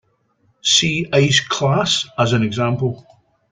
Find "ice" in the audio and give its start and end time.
1.13-1.41